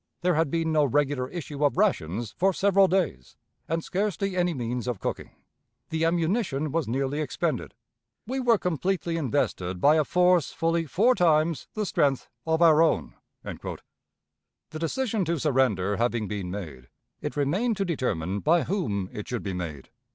[0.21, 4.87] There had been no regular issue of rations for several days, and scarcely any means
[4.87, 5.29] of cooking.
[5.91, 7.75] The ammunition was nearly expended.
[8.25, 13.13] We were completely invested by a force fully four times the strength of our own."
[13.43, 16.89] The decision to surrender having been made,
[17.21, 19.89] it remained to determine by whom it should be made.